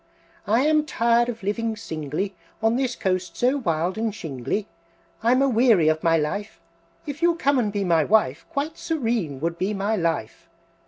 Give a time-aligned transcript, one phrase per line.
[0.47, 4.67] "I am tired of living singly On this coast so wild and shingly,
[5.21, 6.59] I'm a weary of my life;
[7.05, 10.49] If you'll come and be my wife, Quite serene would be my life!"